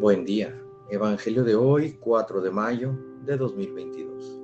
Buen 0.00 0.24
día. 0.24 0.56
Evangelio 0.88 1.42
de 1.42 1.56
hoy, 1.56 1.94
4 1.98 2.40
de 2.40 2.52
mayo 2.52 2.96
de 3.24 3.36
2022. 3.36 4.40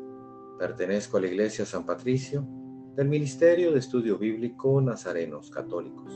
Pertenezco 0.58 1.16
a 1.16 1.20
la 1.20 1.28
Iglesia 1.28 1.64
San 1.64 1.86
Patricio 1.86 2.44
del 2.96 3.08
Ministerio 3.08 3.70
de 3.70 3.78
Estudio 3.78 4.18
Bíblico 4.18 4.80
Nazarenos 4.80 5.52
Católicos. 5.52 6.12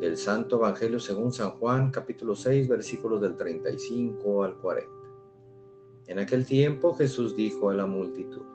Del 0.00 0.16
Santo 0.16 0.58
Evangelio 0.58 1.00
según 1.00 1.32
San 1.32 1.50
Juan, 1.50 1.90
capítulo 1.90 2.36
6, 2.36 2.68
versículos 2.68 3.20
del 3.20 3.34
35 3.34 4.44
al 4.44 4.56
40. 4.58 4.88
En 6.06 6.20
aquel 6.20 6.46
tiempo 6.46 6.94
Jesús 6.94 7.34
dijo 7.34 7.70
a 7.70 7.74
la 7.74 7.86
multitud, 7.86 8.46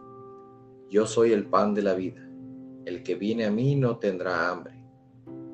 Yo 0.90 1.06
soy 1.08 1.34
el 1.34 1.46
pan 1.46 1.74
de 1.74 1.82
la 1.82 1.94
vida. 1.94 2.26
El 2.86 3.04
que 3.04 3.16
viene 3.16 3.46
a 3.46 3.52
mí 3.52 3.76
no 3.76 3.98
tendrá 3.98 4.50
hambre, 4.50 4.82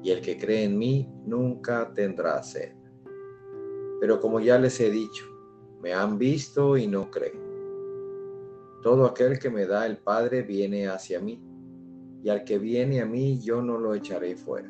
y 0.03 0.11
el 0.11 0.21
que 0.21 0.37
cree 0.37 0.65
en 0.65 0.77
mí 0.77 1.09
nunca 1.25 1.91
tendrá 1.95 2.43
sed. 2.43 2.84
Pero 4.05 4.19
como 4.19 4.39
ya 4.39 4.59
les 4.59 4.79
he 4.81 4.91
dicho, 4.91 5.25
me 5.81 5.91
han 5.91 6.19
visto 6.19 6.77
y 6.77 6.85
no 6.85 7.09
creen. 7.09 7.41
Todo 8.83 9.07
aquel 9.07 9.39
que 9.39 9.49
me 9.49 9.65
da 9.65 9.87
el 9.87 9.97
Padre 9.97 10.43
viene 10.43 10.87
hacia 10.87 11.19
mí, 11.19 11.43
y 12.21 12.29
al 12.29 12.43
que 12.43 12.59
viene 12.59 13.01
a 13.01 13.07
mí 13.07 13.39
yo 13.39 13.63
no 13.63 13.79
lo 13.79 13.95
echaré 13.95 14.35
fuera, 14.35 14.69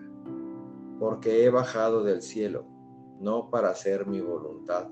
porque 1.02 1.44
he 1.44 1.50
bajado 1.50 2.02
del 2.06 2.22
cielo, 2.22 2.66
no 3.20 3.50
para 3.50 3.72
hacer 3.72 4.08
mi 4.08 4.22
voluntad, 4.22 4.88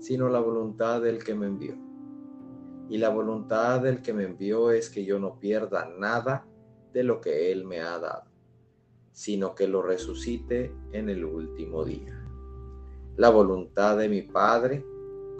sino 0.00 0.28
la 0.30 0.40
voluntad 0.40 1.00
del 1.00 1.22
que 1.22 1.36
me 1.36 1.46
envió. 1.46 1.76
Y 2.88 2.98
la 2.98 3.10
voluntad 3.10 3.82
del 3.82 4.02
que 4.02 4.12
me 4.12 4.24
envió 4.24 4.72
es 4.72 4.90
que 4.90 5.04
yo 5.04 5.20
no 5.20 5.38
pierda 5.38 5.88
nada 5.96 6.44
de 6.92 7.04
lo 7.04 7.20
que 7.20 7.52
Él 7.52 7.64
me 7.64 7.82
ha 7.82 8.00
dado, 8.00 8.32
sino 9.12 9.54
que 9.54 9.68
lo 9.68 9.80
resucite 9.80 10.74
en 10.90 11.08
el 11.08 11.24
último 11.24 11.84
día. 11.84 12.25
La 13.16 13.30
voluntad 13.30 13.96
de 13.96 14.10
mi 14.10 14.20
Padre 14.20 14.84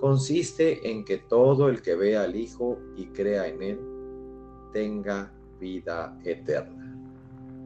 consiste 0.01 0.91
en 0.91 1.05
que 1.05 1.19
todo 1.19 1.69
el 1.69 1.83
que 1.83 1.95
vea 1.95 2.23
al 2.23 2.35
Hijo 2.35 2.79
y 2.97 3.09
crea 3.09 3.47
en 3.49 3.63
Él 3.63 3.81
tenga 4.73 5.31
vida 5.61 6.19
eterna, 6.25 6.97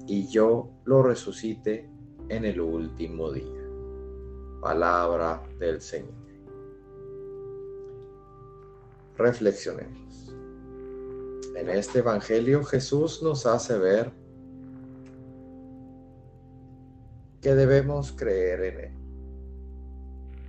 y 0.08 0.27
yo 0.27 0.69
lo 0.84 1.05
resucite 1.05 1.88
en 2.28 2.44
el 2.44 2.61
último 2.61 3.31
día. 3.31 3.62
Palabra 4.61 5.44
del 5.61 5.81
Señor. 5.81 6.14
Reflexionemos. 9.16 10.34
En 11.55 11.69
este 11.69 12.00
Evangelio 12.00 12.64
Jesús 12.64 13.22
nos 13.22 13.47
hace 13.47 13.78
ver 13.78 14.11
que 17.41 17.55
debemos 17.55 18.11
creer 18.11 18.64
en 18.64 18.81
Él 18.81 19.00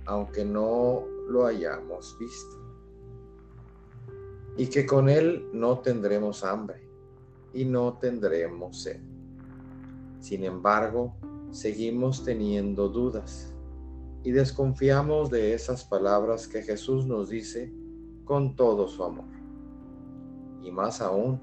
aunque 0.06 0.44
no 0.44 1.04
lo 1.28 1.46
hayamos 1.46 2.16
visto. 2.18 2.56
Y 4.56 4.66
que 4.66 4.84
con 4.84 5.08
Él 5.08 5.48
no 5.52 5.78
tendremos 5.78 6.44
hambre 6.44 6.88
y 7.54 7.64
no 7.64 7.98
tendremos 7.98 8.82
sed. 8.82 9.00
Sin 10.20 10.44
embargo, 10.44 11.14
seguimos 11.50 12.24
teniendo 12.24 12.88
dudas 12.88 13.52
y 14.24 14.30
desconfiamos 14.30 15.30
de 15.30 15.54
esas 15.54 15.84
palabras 15.84 16.46
que 16.46 16.62
Jesús 16.62 17.06
nos 17.06 17.28
dice 17.28 17.72
con 18.24 18.54
todo 18.54 18.88
su 18.88 19.02
amor. 19.02 19.26
Y 20.62 20.70
más 20.70 21.00
aún, 21.00 21.40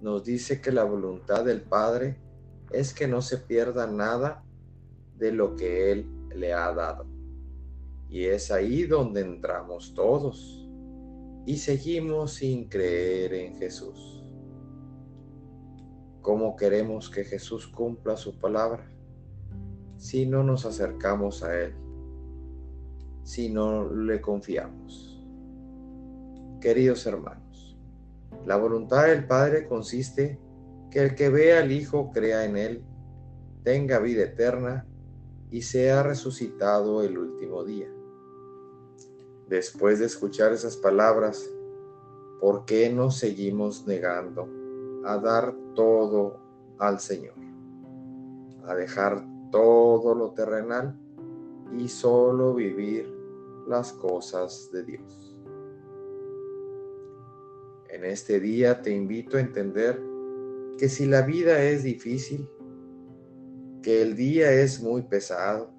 nos 0.00 0.24
dice 0.24 0.60
que 0.60 0.72
la 0.72 0.84
voluntad 0.84 1.44
del 1.44 1.62
Padre 1.62 2.18
es 2.70 2.92
que 2.92 3.06
no 3.06 3.22
se 3.22 3.38
pierda 3.38 3.86
nada 3.86 4.44
de 5.16 5.32
lo 5.32 5.56
que 5.56 5.92
Él 5.92 6.06
le 6.34 6.52
ha 6.52 6.72
dado. 6.74 7.15
Y 8.08 8.24
es 8.24 8.50
ahí 8.50 8.84
donde 8.84 9.20
entramos 9.20 9.94
todos 9.94 10.66
y 11.46 11.58
seguimos 11.58 12.34
sin 12.34 12.68
creer 12.68 13.34
en 13.34 13.56
Jesús. 13.56 14.24
¿Cómo 16.20 16.56
queremos 16.56 17.08
que 17.08 17.24
Jesús 17.24 17.68
cumpla 17.68 18.16
su 18.16 18.36
palabra 18.38 18.90
si 19.96 20.26
no 20.26 20.42
nos 20.42 20.66
acercamos 20.66 21.44
a 21.44 21.56
Él? 21.56 21.74
Si 23.22 23.48
no 23.48 23.92
le 23.92 24.20
confiamos. 24.20 25.24
Queridos 26.60 27.06
hermanos, 27.06 27.78
la 28.44 28.56
voluntad 28.56 29.06
del 29.06 29.26
Padre 29.26 29.68
consiste 29.68 30.40
que 30.90 31.00
el 31.00 31.14
que 31.14 31.28
vea 31.28 31.60
al 31.60 31.70
Hijo 31.70 32.10
crea 32.10 32.44
en 32.44 32.56
Él, 32.56 32.84
tenga 33.62 34.00
vida 34.00 34.24
eterna 34.24 34.84
y 35.50 35.62
sea 35.62 36.02
resucitado 36.02 37.02
el 37.02 37.18
último 37.18 37.62
día. 37.64 37.95
Después 39.48 40.00
de 40.00 40.06
escuchar 40.06 40.52
esas 40.52 40.76
palabras, 40.76 41.48
¿por 42.40 42.64
qué 42.64 42.92
nos 42.92 43.16
seguimos 43.16 43.86
negando 43.86 44.48
a 45.04 45.18
dar 45.18 45.54
todo 45.76 46.40
al 46.78 46.98
Señor? 46.98 47.34
A 48.64 48.74
dejar 48.74 49.24
todo 49.52 50.16
lo 50.16 50.32
terrenal 50.32 50.98
y 51.78 51.86
solo 51.86 52.54
vivir 52.54 53.08
las 53.68 53.92
cosas 53.92 54.68
de 54.72 54.82
Dios. 54.82 55.38
En 57.88 58.04
este 58.04 58.40
día 58.40 58.82
te 58.82 58.90
invito 58.90 59.36
a 59.36 59.40
entender 59.40 60.02
que 60.76 60.88
si 60.88 61.06
la 61.06 61.22
vida 61.22 61.62
es 61.62 61.84
difícil, 61.84 62.48
que 63.80 64.02
el 64.02 64.16
día 64.16 64.50
es 64.50 64.82
muy 64.82 65.02
pesado 65.02 65.70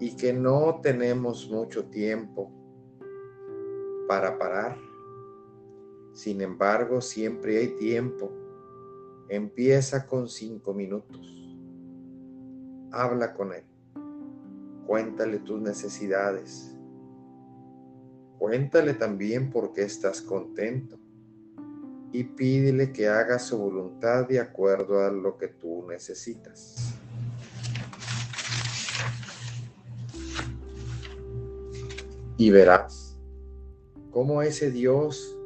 y 0.00 0.16
que 0.16 0.32
no 0.32 0.80
tenemos 0.82 1.50
mucho 1.50 1.84
tiempo 1.84 2.61
para 4.12 4.36
parar. 4.36 4.76
Sin 6.12 6.42
embargo, 6.42 7.00
siempre 7.00 7.56
hay 7.56 7.68
tiempo. 7.78 8.30
Empieza 9.30 10.06
con 10.06 10.28
cinco 10.28 10.74
minutos. 10.74 11.26
Habla 12.90 13.32
con 13.32 13.54
Él. 13.54 13.64
Cuéntale 14.86 15.38
tus 15.38 15.62
necesidades. 15.62 16.76
Cuéntale 18.38 18.92
también 18.92 19.48
por 19.48 19.72
qué 19.72 19.84
estás 19.84 20.20
contento. 20.20 20.98
Y 22.12 22.24
pídele 22.24 22.92
que 22.92 23.08
haga 23.08 23.38
su 23.38 23.56
voluntad 23.56 24.28
de 24.28 24.40
acuerdo 24.40 25.00
a 25.00 25.10
lo 25.10 25.38
que 25.38 25.48
tú 25.48 25.86
necesitas. 25.88 26.98
Y 32.36 32.50
verás 32.50 33.01
como 34.12 34.42
ese 34.42 34.70
Dios 34.70 35.36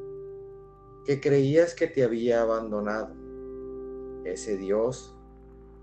que 1.05 1.21
creías 1.21 1.75
que 1.75 1.87
te 1.87 2.03
había 2.03 2.43
abandonado, 2.43 3.15
ese 4.25 4.57
Dios 4.57 5.15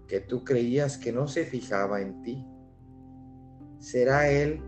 que 0.08 0.20
tú 0.20 0.44
creías 0.44 0.98
que 0.98 1.14
no 1.14 1.30
se 1.30 1.46
fijaba 1.46 2.02
en 2.02 2.22
ti, 2.24 2.46
será 3.80 4.30
Él 4.30 4.62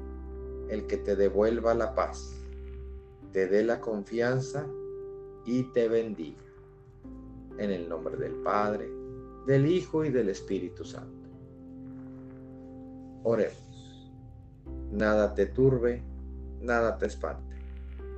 el 0.69 0.87
que 0.87 0.95
te 0.95 1.17
devuelva 1.17 1.73
la 1.73 1.93
paz, 1.93 2.33
te 3.33 3.47
dé 3.47 3.63
la 3.65 3.81
confianza 3.81 4.65
y 5.45 5.63
te 5.73 5.89
bendiga. 5.89 6.41
En 7.57 7.71
el 7.71 7.87
nombre 7.87 8.15
del 8.15 8.35
Padre, 8.35 8.89
del 9.45 9.67
Hijo 9.67 10.05
y 10.05 10.09
del 10.09 10.29
Espíritu 10.29 10.85
Santo. 10.85 11.29
Oremos. 13.23 14.11
Nada 14.91 15.33
te 15.33 15.45
turbe, 15.47 16.01
nada 16.61 16.97
te 16.97 17.07
espante 17.07 17.55